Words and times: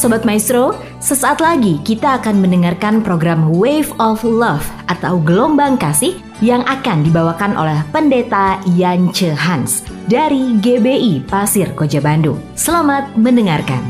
Sobat 0.00 0.24
Maestro, 0.24 0.72
sesaat 0.96 1.44
lagi 1.44 1.76
kita 1.84 2.24
akan 2.24 2.40
mendengarkan 2.40 3.04
program 3.04 3.52
Wave 3.52 3.92
of 4.00 4.24
Love 4.24 4.64
atau 4.88 5.20
Gelombang 5.20 5.76
Kasih 5.76 6.16
yang 6.40 6.64
akan 6.64 7.04
dibawakan 7.04 7.52
oleh 7.52 7.76
Pendeta 7.92 8.56
Yance 8.80 9.28
Hans 9.36 9.84
dari 10.08 10.56
GBI 10.56 11.28
Pasir 11.28 11.76
Koja 11.76 12.00
Bandung. 12.00 12.40
Selamat 12.56 13.12
mendengarkan. 13.12 13.84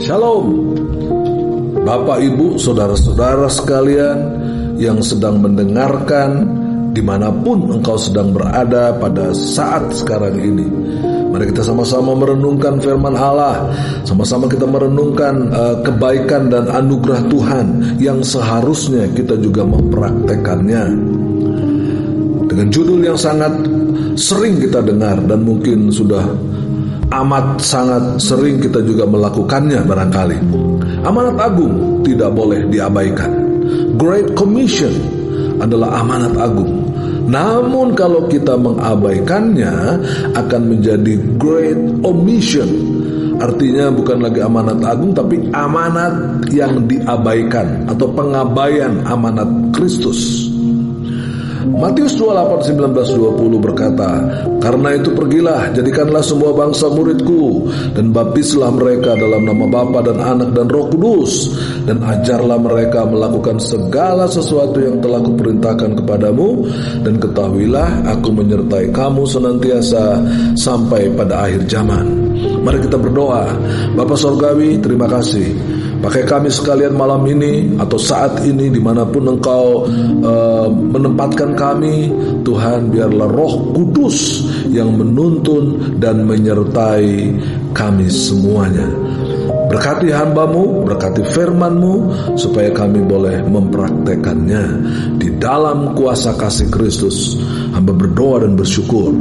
Shalom 0.00 0.72
Bapak 1.84 2.24
Ibu 2.24 2.56
Saudara-saudara 2.56 3.52
sekalian 3.52 4.16
yang 4.80 5.04
sedang 5.04 5.44
mendengarkan 5.44 6.59
di 6.90 7.02
mana 7.02 7.30
pun 7.30 7.70
engkau 7.70 7.94
sedang 7.94 8.34
berada 8.34 8.94
pada 8.98 9.30
saat 9.30 9.94
sekarang 9.94 10.34
ini. 10.38 10.66
Mari 11.30 11.54
kita 11.54 11.62
sama-sama 11.62 12.10
merenungkan 12.18 12.82
firman 12.82 13.14
Allah, 13.14 13.70
sama-sama 14.02 14.50
kita 14.50 14.66
merenungkan 14.66 15.46
uh, 15.54 15.78
kebaikan 15.86 16.50
dan 16.50 16.66
anugerah 16.66 17.22
Tuhan 17.30 17.66
yang 18.02 18.18
seharusnya 18.18 19.06
kita 19.14 19.38
juga 19.38 19.62
mempraktekannya. 19.62 20.84
Dengan 22.50 22.66
judul 22.74 23.06
yang 23.06 23.14
sangat 23.14 23.54
sering 24.18 24.58
kita 24.58 24.82
dengar 24.82 25.22
dan 25.22 25.46
mungkin 25.46 25.94
sudah 25.94 26.26
amat 27.14 27.62
sangat 27.62 28.18
sering 28.18 28.58
kita 28.58 28.82
juga 28.82 29.06
melakukannya 29.06 29.86
barangkali. 29.86 30.38
Amanat 31.06 31.38
agung 31.38 32.02
tidak 32.02 32.34
boleh 32.34 32.66
diabaikan. 32.74 33.30
Great 33.94 34.34
Commission 34.34 35.19
adalah 35.62 36.02
amanat 36.02 36.34
agung. 36.34 36.90
Namun 37.30 37.94
kalau 37.94 38.26
kita 38.26 38.58
mengabaikannya 38.58 40.02
akan 40.34 40.62
menjadi 40.66 41.14
great 41.38 41.78
omission. 42.02 42.66
Artinya 43.40 43.88
bukan 43.88 44.20
lagi 44.20 44.44
amanat 44.44 44.84
agung 44.84 45.16
tapi 45.16 45.40
amanat 45.54 46.44
yang 46.52 46.84
diabaikan 46.84 47.88
atau 47.88 48.10
pengabaian 48.12 49.00
amanat 49.06 49.48
Kristus. 49.72 50.49
Matius 51.68 52.16
28 52.16 52.72
19 52.72 53.12
20 53.20 53.60
berkata, 53.60 54.24
"Karena 54.64 54.96
itu 54.96 55.12
pergilah, 55.12 55.68
jadikanlah 55.76 56.24
semua 56.24 56.56
bangsa 56.56 56.88
muridku 56.88 57.68
dan 57.92 58.16
baptislah 58.16 58.72
mereka 58.72 59.12
dalam 59.12 59.44
nama 59.44 59.68
Bapa 59.68 60.00
dan 60.00 60.16
Anak 60.16 60.56
dan 60.56 60.72
Roh 60.72 60.88
Kudus 60.88 61.52
dan 61.84 62.00
ajarlah 62.00 62.56
mereka 62.56 63.04
melakukan 63.04 63.60
segala 63.60 64.24
sesuatu 64.24 64.80
yang 64.80 65.04
telah 65.04 65.20
kuperintahkan 65.20 66.00
kepadamu 66.00 66.64
dan 67.04 67.20
ketahuilah 67.20 68.08
aku 68.08 68.32
menyertai 68.32 68.88
kamu 68.88 69.28
senantiasa 69.28 70.16
sampai 70.56 71.12
pada 71.12 71.44
akhir 71.44 71.68
zaman." 71.68 72.06
Mari 72.60 72.88
kita 72.88 72.96
berdoa. 72.96 73.52
Bapak 73.96 74.16
Sorgawi, 74.16 74.80
terima 74.80 75.08
kasih 75.08 75.79
Pakai 76.00 76.24
kami 76.24 76.48
sekalian 76.48 76.96
malam 76.96 77.28
ini 77.28 77.76
atau 77.76 78.00
saat 78.00 78.40
ini 78.48 78.72
di 78.72 78.80
mana 78.80 79.04
pun 79.04 79.36
engkau 79.36 79.84
uh, 80.24 80.68
menempatkan 80.72 81.52
kami 81.52 82.08
Tuhan 82.40 82.88
biarlah 82.88 83.28
roh 83.28 83.68
kudus 83.76 84.48
yang 84.72 84.96
menuntun 84.96 85.96
dan 86.00 86.24
menyertai 86.24 87.36
kami 87.76 88.08
semuanya. 88.08 88.88
Berkati 89.70 90.10
hambamu, 90.10 90.82
berkati 90.82 91.22
firmanmu 91.30 91.94
Supaya 92.34 92.74
kami 92.74 93.06
boleh 93.06 93.38
mempraktekannya 93.46 94.64
Di 95.14 95.30
dalam 95.38 95.94
kuasa 95.94 96.34
kasih 96.34 96.66
Kristus. 96.74 97.38
Hamba 97.70 97.94
berdoa 97.94 98.42
dan 98.42 98.58
bersyukur. 98.58 99.14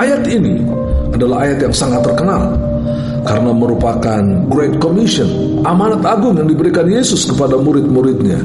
Ayat 0.00 0.24
ini 0.32 0.64
adalah 1.12 1.44
ayat 1.44 1.68
yang 1.68 1.74
sangat 1.76 2.00
terkenal 2.08 2.56
karena 3.26 3.50
merupakan 3.50 4.22
Great 4.46 4.78
Commission, 4.78 5.60
amanat 5.66 6.06
agung 6.06 6.38
yang 6.38 6.46
diberikan 6.46 6.86
Yesus 6.86 7.26
kepada 7.26 7.58
murid-muridnya. 7.58 8.38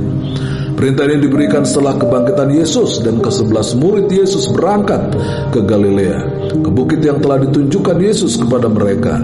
Perintah 0.74 1.06
ini 1.06 1.22
diberikan 1.22 1.62
setelah 1.62 1.94
kebangkitan 1.94 2.50
Yesus 2.50 3.06
dan 3.06 3.22
ke-11 3.22 3.78
murid 3.78 4.10
Yesus 4.10 4.50
berangkat 4.50 5.14
ke 5.54 5.62
Galilea, 5.62 6.50
ke 6.58 6.70
bukit 6.74 7.06
yang 7.06 7.22
telah 7.22 7.38
ditunjukkan 7.46 8.02
Yesus 8.02 8.42
kepada 8.42 8.66
mereka. 8.66 9.22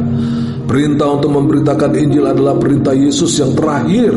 Perintah 0.67 1.15
untuk 1.15 1.31
memberitakan 1.31 1.95
Injil 1.95 2.27
adalah 2.27 2.59
perintah 2.59 2.91
Yesus 2.91 3.39
yang 3.39 3.55
terakhir 3.55 4.11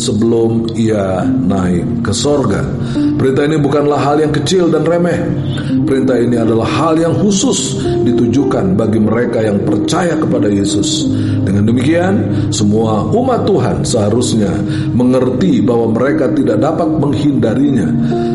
sebelum 0.00 0.72
ia 0.72 1.28
naik 1.28 2.00
ke 2.00 2.12
sorga. 2.16 2.64
Perintah 3.20 3.44
ini 3.44 3.60
bukanlah 3.60 4.00
hal 4.00 4.16
yang 4.24 4.32
kecil 4.32 4.72
dan 4.72 4.88
remeh. 4.88 5.20
Perintah 5.84 6.16
ini 6.16 6.40
adalah 6.40 6.64
hal 6.64 6.96
yang 6.96 7.12
khusus 7.20 7.84
ditujukan 7.84 8.80
bagi 8.80 8.96
mereka 8.96 9.44
yang 9.44 9.60
percaya 9.60 10.16
kepada 10.16 10.48
Yesus. 10.48 11.04
Dengan 11.44 11.68
demikian, 11.68 12.48
semua 12.48 13.04
umat 13.12 13.44
Tuhan 13.44 13.84
seharusnya 13.84 14.56
mengerti 14.96 15.60
bahwa 15.60 15.92
mereka 15.92 16.32
tidak 16.32 16.64
dapat 16.64 16.88
menghindarinya 16.96 17.88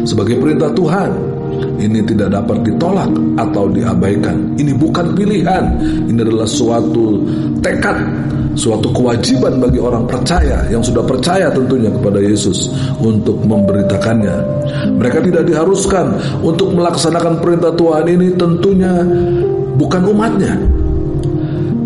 sebagai 0.05 0.37
perintah 0.37 0.69
Tuhan 0.69 1.34
ini 1.79 1.99
tidak 2.03 2.33
dapat 2.33 2.63
ditolak 2.65 3.11
atau 3.39 3.69
diabaikan. 3.69 4.55
Ini 4.55 4.73
bukan 4.75 5.15
pilihan, 5.15 5.63
ini 6.07 6.19
adalah 6.19 6.47
suatu 6.47 7.21
tekad, 7.59 7.97
suatu 8.55 8.89
kewajiban 8.95 9.59
bagi 9.59 9.79
orang 9.79 10.07
percaya 10.07 10.63
yang 10.71 10.79
sudah 10.81 11.03
percaya 11.03 11.51
tentunya 11.51 11.91
kepada 11.91 12.19
Yesus 12.23 12.71
untuk 13.03 13.43
memberitakannya. 13.43 14.37
Mereka 14.95 15.19
tidak 15.27 15.43
diharuskan 15.45 16.15
untuk 16.41 16.71
melaksanakan 16.73 17.43
perintah 17.43 17.71
Tuhan 17.75 18.05
ini 18.07 18.27
tentunya 18.39 18.93
bukan 19.75 20.01
umatnya. 20.09 20.55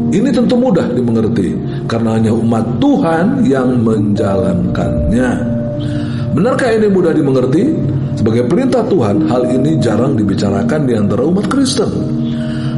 Ini 0.09 0.29
tentu 0.33 0.57
mudah 0.57 0.89
dimengerti 0.89 1.53
karena 1.85 2.17
hanya 2.17 2.33
umat 2.33 2.65
Tuhan 2.81 3.45
yang 3.45 3.77
menjalankannya. 3.85 5.29
Benarkah 6.33 6.69
ini 6.73 6.87
mudah 6.89 7.13
dimengerti? 7.13 7.77
Sebagai 8.19 8.51
perintah 8.51 8.83
Tuhan, 8.83 9.31
hal 9.31 9.47
ini 9.47 9.79
jarang 9.79 10.19
dibicarakan 10.19 10.83
di 10.83 10.91
antara 10.91 11.23
umat 11.23 11.47
Kristen. 11.47 11.87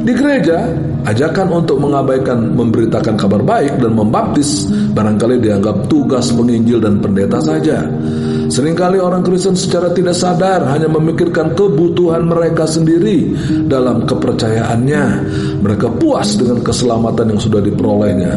Di 0.06 0.14
gereja, 0.14 0.70
ajakan 1.02 1.66
untuk 1.66 1.82
mengabaikan 1.82 2.54
memberitakan 2.54 3.18
kabar 3.18 3.42
baik 3.42 3.82
dan 3.82 3.98
membaptis 3.98 4.70
barangkali 4.70 5.42
dianggap 5.42 5.90
tugas 5.90 6.30
penginjil 6.30 6.78
dan 6.78 7.02
pendeta 7.02 7.42
saja. 7.42 7.90
Seringkali 8.54 9.02
orang 9.02 9.26
Kristen 9.26 9.58
secara 9.58 9.90
tidak 9.90 10.14
sadar 10.14 10.62
hanya 10.70 10.86
memikirkan 10.86 11.58
kebutuhan 11.58 12.30
mereka 12.30 12.70
sendiri 12.70 13.34
dalam 13.66 14.06
kepercayaannya. 14.06 15.06
Mereka 15.66 15.98
puas 15.98 16.38
dengan 16.38 16.62
keselamatan 16.62 17.34
yang 17.34 17.42
sudah 17.42 17.66
diperolehnya 17.66 18.34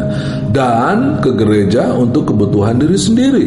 dan 0.49 1.21
ke 1.21 1.37
gereja 1.37 1.93
untuk 1.93 2.33
kebutuhan 2.33 2.81
diri 2.81 2.97
sendiri. 2.97 3.45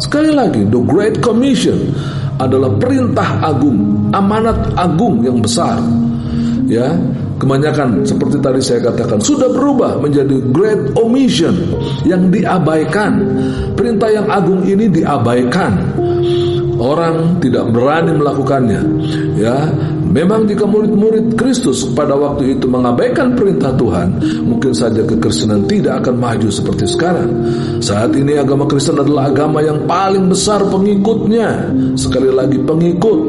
Sekali 0.00 0.32
lagi, 0.32 0.64
the 0.68 0.80
Great 0.84 1.20
Commission 1.20 1.92
adalah 2.40 2.72
perintah 2.80 3.44
agung, 3.44 4.08
amanat 4.16 4.72
agung 4.80 5.20
yang 5.20 5.44
besar. 5.44 5.76
Ya, 6.70 6.96
kebanyakan 7.36 8.06
seperti 8.06 8.38
tadi 8.40 8.60
saya 8.62 8.80
katakan 8.88 9.18
sudah 9.20 9.50
berubah 9.50 9.98
menjadi 10.00 10.38
great 10.54 10.94
omission 10.96 11.52
yang 12.08 12.32
diabaikan. 12.32 13.20
Perintah 13.76 14.08
yang 14.08 14.26
agung 14.32 14.64
ini 14.64 14.88
diabaikan. 14.88 15.76
Orang 16.80 17.44
tidak 17.44 17.68
berani 17.76 18.16
melakukannya. 18.16 18.82
Ya, 19.36 19.68
Memang 20.10 20.42
jika 20.50 20.66
murid-murid 20.66 21.38
Kristus 21.38 21.86
pada 21.94 22.18
waktu 22.18 22.58
itu 22.58 22.66
mengabaikan 22.66 23.38
perintah 23.38 23.70
Tuhan, 23.78 24.18
mungkin 24.42 24.74
saja 24.74 25.06
kekristenan 25.06 25.70
tidak 25.70 26.02
akan 26.02 26.18
maju 26.18 26.50
seperti 26.50 26.82
sekarang. 26.90 27.30
Saat 27.78 28.18
ini 28.18 28.34
agama 28.34 28.66
Kristen 28.66 28.98
adalah 28.98 29.30
agama 29.30 29.62
yang 29.62 29.86
paling 29.86 30.26
besar 30.26 30.66
pengikutnya. 30.66 31.70
Sekali 31.94 32.26
lagi 32.26 32.58
pengikut, 32.58 33.20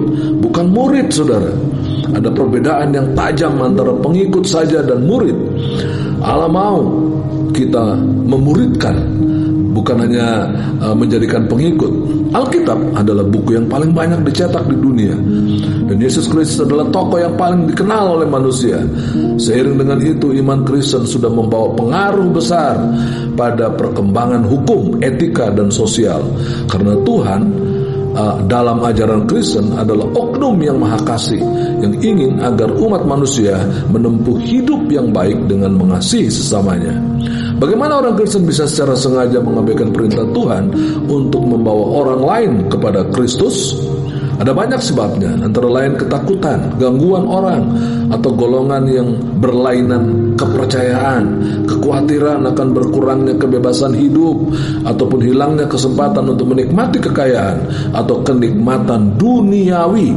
bukan 0.42 0.66
murid 0.74 1.14
saudara. 1.14 1.54
Ada 2.18 2.34
perbedaan 2.34 2.90
yang 2.98 3.14
tajam 3.14 3.62
antara 3.62 3.94
pengikut 4.02 4.42
saja 4.42 4.82
dan 4.82 5.06
murid. 5.06 5.38
Allah 6.26 6.50
mau 6.50 6.82
kita 7.54 7.94
memuridkan 8.26 8.98
bukan 9.72 10.08
hanya 10.08 10.48
uh, 10.84 10.96
menjadikan 10.96 11.48
pengikut. 11.48 11.90
Alkitab 12.32 12.80
adalah 12.96 13.28
buku 13.28 13.60
yang 13.60 13.68
paling 13.68 13.92
banyak 13.92 14.24
dicetak 14.24 14.64
di 14.68 14.78
dunia. 14.80 15.16
Dan 15.88 15.98
Yesus 16.00 16.32
Kristus 16.32 16.64
adalah 16.64 16.88
tokoh 16.92 17.20
yang 17.20 17.36
paling 17.36 17.68
dikenal 17.68 18.20
oleh 18.22 18.28
manusia. 18.28 18.80
Seiring 19.36 19.76
dengan 19.76 20.00
itu 20.00 20.32
iman 20.40 20.64
Kristen 20.64 21.04
sudah 21.04 21.28
membawa 21.28 21.76
pengaruh 21.76 22.30
besar 22.32 22.80
pada 23.36 23.72
perkembangan 23.76 24.48
hukum, 24.48 25.04
etika 25.04 25.52
dan 25.52 25.68
sosial. 25.68 26.24
Karena 26.72 26.96
Tuhan 27.04 27.42
uh, 28.16 28.40
dalam 28.48 28.84
ajaran 28.84 29.28
Kristen 29.28 29.76
adalah 29.76 30.08
oknum 30.16 30.58
yang 30.62 30.78
maha 30.80 31.00
kasih 31.04 31.42
yang 31.82 31.94
ingin 32.00 32.40
agar 32.40 32.70
umat 32.72 33.04
manusia 33.08 33.58
menempuh 33.90 34.38
hidup 34.42 34.88
yang 34.92 35.10
baik 35.10 35.38
dengan 35.50 35.76
mengasihi 35.76 36.30
sesamanya. 36.30 36.94
Bagaimana 37.62 38.02
orang 38.02 38.18
Kristen 38.18 38.50
bisa 38.50 38.66
secara 38.66 38.98
sengaja 38.98 39.38
mengabaikan 39.38 39.94
perintah 39.94 40.26
Tuhan 40.34 40.74
untuk 41.06 41.46
membawa 41.46 41.84
orang 42.02 42.22
lain 42.26 42.52
kepada 42.74 43.06
Kristus? 43.14 43.78
Ada 44.42 44.58
banyak 44.58 44.82
sebabnya, 44.82 45.38
antara 45.38 45.70
lain 45.70 45.94
ketakutan, 46.02 46.74
gangguan 46.82 47.30
orang, 47.30 47.62
atau 48.10 48.34
golongan 48.34 48.90
yang 48.90 49.14
berlainan 49.38 50.34
kepercayaan, 50.34 51.24
kekhawatiran 51.70 52.50
akan 52.50 52.68
berkurangnya 52.74 53.38
kebebasan 53.38 53.94
hidup, 53.94 54.42
ataupun 54.82 55.22
hilangnya 55.22 55.70
kesempatan 55.70 56.34
untuk 56.34 56.58
menikmati 56.58 56.98
kekayaan 56.98 57.70
atau 57.94 58.26
kenikmatan 58.26 59.14
duniawi. 59.22 60.10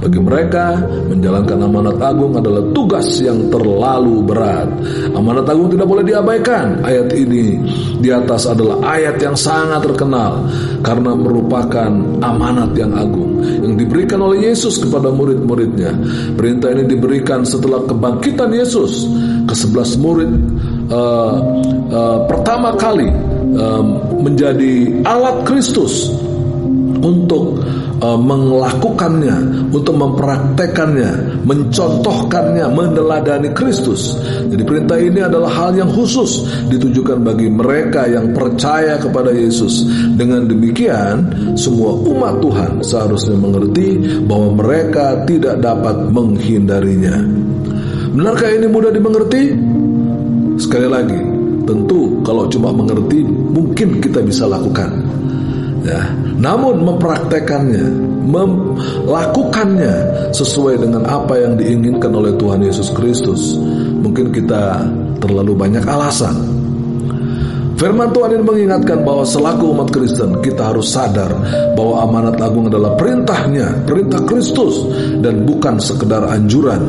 Bagi 0.00 0.20
mereka, 0.24 0.80
menjalankan 1.12 1.68
amanat 1.68 2.00
agung 2.00 2.32
adalah 2.32 2.64
tugas 2.72 3.20
yang 3.20 3.52
terlalu 3.52 4.24
berat. 4.24 4.72
Amanat 5.12 5.52
agung 5.52 5.68
tidak 5.68 5.84
boleh 5.84 6.04
diabaikan. 6.06 6.80
Ayat 6.80 7.12
ini 7.12 7.60
di 8.00 8.08
atas 8.08 8.48
adalah 8.48 8.80
ayat 8.96 9.20
yang 9.20 9.36
sangat 9.36 9.84
terkenal 9.84 10.48
karena 10.80 11.12
merupakan 11.12 11.92
amanat 12.24 12.72
yang 12.72 12.96
agung 12.96 13.25
yang 13.40 13.74
diberikan 13.78 14.20
oleh 14.20 14.50
Yesus 14.50 14.80
kepada 14.80 15.12
murid-muridnya. 15.12 15.94
Perintah 16.34 16.72
ini 16.74 16.84
diberikan 16.88 17.46
setelah 17.46 17.84
kebangkitan 17.86 18.50
Yesus 18.52 19.06
ke 19.46 19.54
sebelas 19.54 19.94
murid 19.96 20.30
uh, 20.90 21.38
uh, 21.92 22.18
pertama 22.26 22.74
kali 22.74 23.08
uh, 23.56 23.84
menjadi 24.20 25.02
alat 25.06 25.46
Kristus 25.46 26.10
untuk 27.06 27.62
uh, 28.02 28.18
melakukannya, 28.18 29.70
untuk 29.70 29.94
mempraktekannya, 29.94 31.42
mencontohkannya, 31.46 32.66
meneladani 32.74 33.54
Kristus. 33.54 34.18
Jadi 34.50 34.62
perintah 34.66 34.98
ini 34.98 35.22
adalah 35.22 35.48
hal 35.54 35.78
yang 35.78 35.90
khusus 35.94 36.42
ditujukan 36.66 37.22
bagi 37.22 37.46
mereka 37.46 38.10
yang 38.10 38.34
percaya 38.34 38.98
kepada 38.98 39.30
Yesus. 39.30 39.86
Dengan 40.18 40.50
demikian, 40.50 41.30
semua 41.54 41.94
umat 41.94 42.42
Tuhan 42.42 42.72
seharusnya 42.82 43.38
mengerti 43.38 44.20
bahwa 44.26 44.58
mereka 44.58 45.22
tidak 45.24 45.62
dapat 45.62 46.10
menghindarinya. 46.10 47.16
Benarkah 48.16 48.50
ini 48.50 48.66
mudah 48.66 48.90
dimengerti? 48.90 49.52
Sekali 50.56 50.88
lagi, 50.88 51.20
tentu 51.68 52.24
kalau 52.24 52.48
cuma 52.48 52.72
mengerti 52.72 53.20
mungkin 53.28 54.00
kita 54.00 54.24
bisa 54.24 54.48
lakukan. 54.48 54.88
Ya, 55.86 56.02
namun 56.42 56.82
mempraktekannya, 56.82 57.86
melakukannya 58.26 59.94
sesuai 60.34 60.82
dengan 60.82 61.06
apa 61.06 61.38
yang 61.38 61.54
diinginkan 61.54 62.10
oleh 62.10 62.34
Tuhan 62.34 62.58
Yesus 62.58 62.90
Kristus, 62.90 63.54
mungkin 64.02 64.34
kita 64.34 64.82
terlalu 65.22 65.54
banyak 65.54 65.86
alasan. 65.86 66.34
Firman 67.76 68.08
Tuhan 68.10 68.40
ini 68.40 68.42
mengingatkan 68.42 69.04
bahwa 69.04 69.22
selaku 69.22 69.76
umat 69.76 69.92
Kristen 69.92 70.40
kita 70.40 70.72
harus 70.72 70.90
sadar 70.90 71.28
bahwa 71.76 72.08
amanat 72.08 72.40
agung 72.40 72.72
adalah 72.72 72.96
perintahnya, 72.96 73.84
perintah 73.84 74.24
Kristus 74.24 74.90
dan 75.20 75.44
bukan 75.46 75.76
sekedar 75.76 76.24
anjuran. 76.24 76.82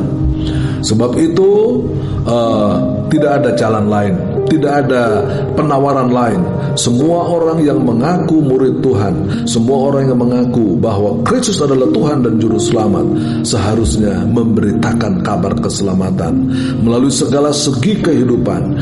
Sebab 0.80 1.12
itu 1.20 1.84
uh, 2.24 2.80
tidak 3.12 3.44
ada 3.44 3.50
jalan 3.52 3.86
lain 3.86 4.14
tidak 4.48 4.88
ada 4.88 5.22
penawaran 5.54 6.10
lain. 6.10 6.40
Semua 6.74 7.28
orang 7.28 7.60
yang 7.62 7.84
mengaku 7.84 8.40
murid 8.40 8.80
Tuhan, 8.80 9.44
semua 9.44 9.92
orang 9.92 10.10
yang 10.10 10.18
mengaku 10.18 10.74
bahwa 10.80 11.20
Kristus 11.22 11.60
adalah 11.60 11.86
Tuhan 11.92 12.24
dan 12.24 12.40
Juru 12.40 12.58
Selamat, 12.58 13.06
seharusnya 13.44 14.24
memberitakan 14.26 15.20
kabar 15.22 15.52
keselamatan 15.60 16.48
melalui 16.82 17.12
segala 17.12 17.52
segi 17.52 18.00
kehidupan. 18.00 18.74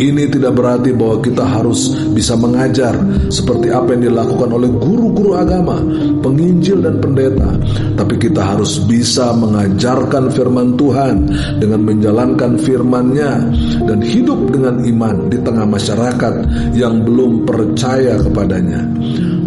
Ini 0.00 0.32
tidak 0.32 0.56
berarti 0.56 0.96
bahwa 0.96 1.20
kita 1.20 1.44
harus 1.44 1.92
bisa 2.16 2.32
mengajar 2.38 2.96
seperti 3.28 3.68
apa 3.68 3.92
yang 3.92 4.12
dilakukan 4.12 4.48
oleh 4.48 4.70
guru-guru 4.80 5.36
agama, 5.36 5.76
penginjil 6.24 6.80
dan 6.80 6.96
pendeta, 7.02 7.50
tapi 8.00 8.16
kita 8.16 8.40
harus 8.40 8.80
bisa 8.88 9.32
mengajarkan 9.36 10.32
firman 10.32 10.76
Tuhan 10.80 11.28
dengan 11.60 11.80
menjalankan 11.84 12.56
firman-Nya 12.60 13.32
dan 13.84 13.98
hidup 14.00 14.48
dengan 14.52 14.80
iman 14.80 14.99
di 15.32 15.38
tengah 15.40 15.64
masyarakat 15.64 16.34
yang 16.76 17.00
belum 17.00 17.48
percaya 17.48 18.20
kepadanya. 18.20 18.84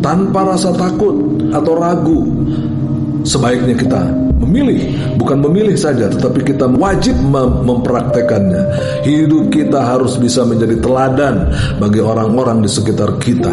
Tanpa 0.01 0.53
rasa 0.53 0.73
takut 0.73 1.15
atau 1.53 1.73
ragu, 1.77 2.21
sebaiknya 3.23 3.75
kita 3.77 4.22
memilih, 4.53 5.17
bukan 5.17 5.41
memilih 5.41 5.73
saja, 5.73 6.05
tetapi 6.13 6.45
kita 6.45 6.69
wajib 6.77 7.17
mem 7.17 7.65
mempraktekannya. 7.65 8.63
Hidup 9.01 9.49
kita 9.49 9.81
harus 9.81 10.13
bisa 10.21 10.45
menjadi 10.45 10.77
teladan 10.77 11.49
bagi 11.81 11.97
orang-orang 11.97 12.61
di 12.61 12.69
sekitar 12.69 13.17
kita 13.17 13.49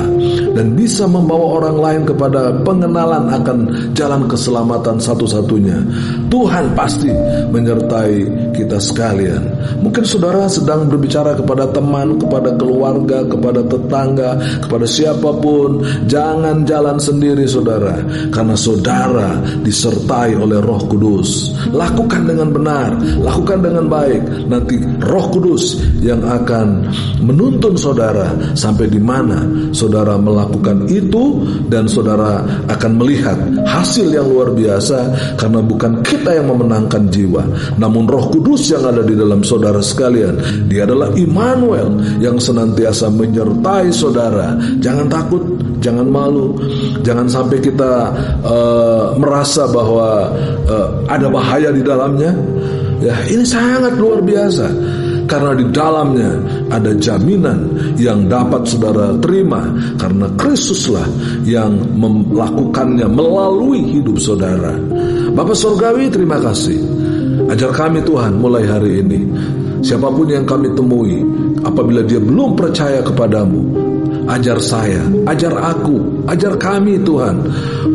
dan 0.52 0.76
bisa 0.76 1.08
membawa 1.08 1.64
orang 1.64 1.76
lain 1.80 2.02
kepada 2.04 2.52
pengenalan 2.60 3.32
akan 3.32 3.58
jalan 3.96 4.28
keselamatan 4.28 5.00
satu-satunya. 5.00 5.80
Tuhan 6.28 6.76
pasti 6.76 7.08
menyertai 7.48 8.52
kita 8.52 8.76
sekalian. 8.76 9.40
Mungkin 9.80 10.04
saudara 10.04 10.44
sedang 10.52 10.84
berbicara 10.84 11.32
kepada 11.32 11.64
teman, 11.72 12.20
kepada 12.20 12.52
keluarga, 12.60 13.24
kepada 13.24 13.64
tetangga, 13.64 14.36
kepada 14.60 14.84
siapa 14.84 15.32
pun, 15.40 15.80
jangan 16.04 16.68
jalan 16.68 17.00
sendiri 17.00 17.48
saudara, 17.48 18.04
karena 18.28 18.52
saudara 18.52 19.40
disertai 19.64 20.36
oleh 20.36 20.60
Roh 20.60 20.89
Kudus. 20.90 21.54
Lakukan 21.70 22.26
dengan 22.26 22.50
benar, 22.50 22.90
lakukan 23.22 23.62
dengan 23.62 23.86
baik. 23.86 24.50
Nanti 24.50 24.82
Roh 25.06 25.30
Kudus 25.30 25.78
yang 26.02 26.26
akan 26.26 26.90
menuntun 27.22 27.78
saudara 27.78 28.34
sampai 28.58 28.90
di 28.90 28.98
mana 28.98 29.46
saudara 29.70 30.18
melakukan 30.18 30.90
itu 30.90 31.46
dan 31.70 31.86
saudara 31.86 32.42
akan 32.66 32.92
melihat 32.98 33.38
hasil 33.62 34.10
yang 34.10 34.26
luar 34.26 34.50
biasa 34.50 34.98
karena 35.38 35.62
bukan 35.62 36.02
kita 36.02 36.34
yang 36.34 36.50
memenangkan 36.50 37.06
jiwa, 37.06 37.46
namun 37.78 38.10
Roh 38.10 38.26
Kudus 38.34 38.66
yang 38.74 38.82
ada 38.82 39.06
di 39.06 39.14
dalam 39.14 39.46
saudara 39.46 39.78
sekalian. 39.78 40.66
Dia 40.66 40.84
adalah 40.90 41.14
Immanuel 41.14 42.18
yang 42.18 42.42
senantiasa 42.42 43.06
menyertai 43.12 43.94
saudara. 43.94 44.58
Jangan 44.82 45.06
takut, 45.06 45.42
jangan 45.80 46.06
malu, 46.06 46.54
jangan 47.02 47.26
sampai 47.26 47.58
kita 47.58 48.12
uh, 48.44 49.16
merasa 49.16 49.66
bahwa 49.68 50.30
uh, 50.68 50.88
ada 51.08 51.26
bahaya 51.26 51.72
di 51.72 51.82
dalamnya. 51.82 52.32
Ya, 53.00 53.16
ini 53.32 53.48
sangat 53.48 53.96
luar 53.96 54.20
biasa 54.20 54.68
karena 55.24 55.56
di 55.56 55.64
dalamnya 55.72 56.30
ada 56.68 56.92
jaminan 57.00 57.70
yang 57.96 58.26
dapat 58.26 58.66
saudara 58.66 59.14
terima 59.24 59.72
karena 59.96 60.26
Kristuslah 60.34 61.08
yang 61.46 61.80
melakukannya 61.96 63.06
melalui 63.06 63.80
hidup 63.88 64.20
saudara. 64.20 64.74
Bapak 65.32 65.54
Surgawi 65.54 66.10
terima 66.10 66.42
kasih. 66.42 66.82
Ajar 67.46 67.70
kami 67.70 68.02
Tuhan 68.02 68.36
mulai 68.36 68.66
hari 68.66 69.00
ini. 69.00 69.20
Siapa 69.80 70.12
pun 70.12 70.28
yang 70.28 70.44
kami 70.44 70.68
temui, 70.76 71.24
apabila 71.64 72.04
dia 72.04 72.20
belum 72.20 72.52
percaya 72.52 73.00
kepadamu, 73.00 73.89
ajar 74.30 74.58
saya, 74.62 75.02
ajar 75.26 75.54
aku, 75.58 76.24
ajar 76.30 76.54
kami 76.54 77.02
Tuhan 77.02 77.42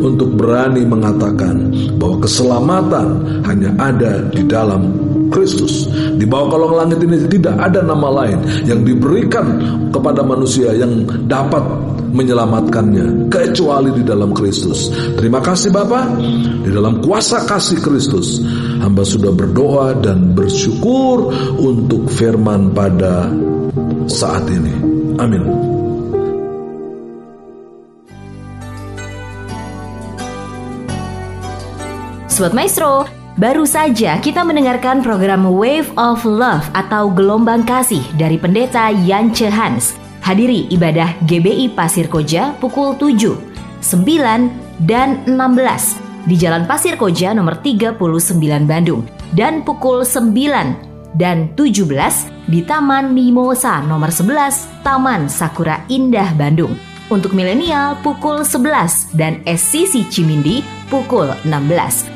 untuk 0.04 0.36
berani 0.36 0.84
mengatakan 0.84 1.72
bahwa 1.96 2.20
keselamatan 2.20 3.06
hanya 3.48 3.70
ada 3.80 4.28
di 4.28 4.44
dalam 4.44 4.92
Kristus. 5.32 5.88
Di 5.90 6.24
bawah 6.28 6.54
kolong 6.54 6.74
langit 6.76 6.98
ini 7.02 7.26
tidak 7.26 7.56
ada 7.58 7.82
nama 7.82 8.24
lain 8.24 8.38
yang 8.68 8.84
diberikan 8.86 9.58
kepada 9.90 10.22
manusia 10.22 10.70
yang 10.76 11.02
dapat 11.26 11.62
menyelamatkannya 12.16 13.28
kecuali 13.28 13.92
di 13.92 14.02
dalam 14.06 14.32
Kristus. 14.32 14.88
Terima 15.18 15.42
kasih 15.42 15.74
Bapak. 15.74 16.16
Di 16.64 16.70
dalam 16.70 17.02
kuasa 17.02 17.44
kasih 17.44 17.82
Kristus, 17.82 18.40
hamba 18.80 19.02
sudah 19.02 19.34
berdoa 19.34 19.98
dan 20.00 20.32
bersyukur 20.32 21.28
untuk 21.60 22.08
firman 22.08 22.72
pada 22.72 23.28
saat 24.06 24.46
ini. 24.48 24.72
Amin. 25.20 25.75
Sobat 32.36 32.52
Maestro, 32.52 33.08
baru 33.40 33.64
saja 33.64 34.20
kita 34.20 34.44
mendengarkan 34.44 35.00
program 35.00 35.48
Wave 35.48 35.88
of 35.96 36.20
Love 36.28 36.68
atau 36.76 37.08
Gelombang 37.08 37.64
Kasih 37.64 38.04
dari 38.20 38.36
Pendeta 38.36 38.92
Yance 38.92 39.48
Hans. 39.48 39.96
Hadiri 40.20 40.68
ibadah 40.68 41.16
GBI 41.24 41.72
Pasir 41.72 42.12
Koja 42.12 42.52
pukul 42.60 42.92
7, 43.00 43.40
9, 43.80 44.84
dan 44.84 45.24
16 45.24 46.28
di 46.28 46.36
Jalan 46.36 46.68
Pasir 46.68 47.00
Koja 47.00 47.32
nomor 47.32 47.56
39 47.64 47.96
Bandung 48.68 49.08
dan 49.32 49.64
pukul 49.64 50.04
9 50.04 51.16
dan 51.16 51.48
17 51.56 51.88
di 52.52 52.60
Taman 52.60 53.16
Mimosa 53.16 53.80
nomor 53.80 54.12
11 54.12 54.84
Taman 54.84 55.32
Sakura 55.32 55.88
Indah 55.88 56.36
Bandung. 56.36 56.76
Untuk 57.08 57.32
milenial 57.32 57.96
pukul 58.04 58.44
11 58.44 59.16
dan 59.16 59.40
SCC 59.48 60.04
Cimindi 60.12 60.60
pukul 60.92 61.32
16. 61.48 62.15